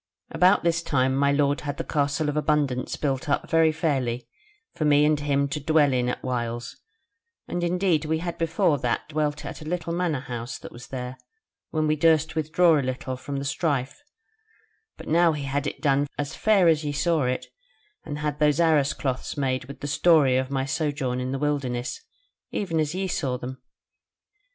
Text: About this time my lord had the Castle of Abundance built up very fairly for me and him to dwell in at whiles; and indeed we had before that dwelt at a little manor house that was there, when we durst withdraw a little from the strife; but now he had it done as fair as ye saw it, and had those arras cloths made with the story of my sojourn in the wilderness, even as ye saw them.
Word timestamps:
About 0.31 0.63
this 0.63 0.81
time 0.81 1.15
my 1.15 1.31
lord 1.31 1.61
had 1.61 1.77
the 1.77 1.83
Castle 1.83 2.27
of 2.27 2.35
Abundance 2.35 2.95
built 2.95 3.29
up 3.29 3.47
very 3.47 3.71
fairly 3.71 4.27
for 4.73 4.83
me 4.83 5.05
and 5.05 5.19
him 5.19 5.47
to 5.49 5.59
dwell 5.59 5.93
in 5.93 6.09
at 6.09 6.23
whiles; 6.23 6.75
and 7.47 7.63
indeed 7.63 8.05
we 8.05 8.17
had 8.17 8.35
before 8.39 8.79
that 8.79 9.07
dwelt 9.09 9.45
at 9.45 9.61
a 9.61 9.69
little 9.69 9.93
manor 9.93 10.21
house 10.21 10.57
that 10.57 10.71
was 10.71 10.87
there, 10.87 11.17
when 11.69 11.85
we 11.85 11.95
durst 11.95 12.33
withdraw 12.35 12.79
a 12.79 12.81
little 12.81 13.15
from 13.15 13.37
the 13.37 13.45
strife; 13.45 14.01
but 14.97 15.07
now 15.07 15.33
he 15.33 15.43
had 15.43 15.67
it 15.67 15.81
done 15.83 16.07
as 16.17 16.35
fair 16.35 16.67
as 16.67 16.83
ye 16.83 16.91
saw 16.91 17.25
it, 17.25 17.45
and 18.03 18.17
had 18.17 18.39
those 18.39 18.59
arras 18.59 18.93
cloths 18.93 19.37
made 19.37 19.65
with 19.65 19.81
the 19.81 19.87
story 19.87 20.35
of 20.35 20.49
my 20.49 20.65
sojourn 20.65 21.19
in 21.21 21.31
the 21.31 21.37
wilderness, 21.37 22.01
even 22.49 22.79
as 22.79 22.95
ye 22.95 23.07
saw 23.07 23.37
them. 23.37 23.61